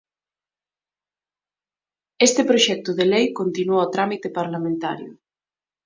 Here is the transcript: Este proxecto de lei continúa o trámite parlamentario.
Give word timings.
Este 2.27 2.41
proxecto 2.49 2.91
de 2.99 3.05
lei 3.13 3.25
continúa 3.39 3.85
o 3.87 3.91
trámite 3.95 4.27
parlamentario. 4.39 5.11